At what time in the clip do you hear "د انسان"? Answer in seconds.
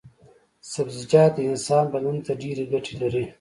1.35-1.85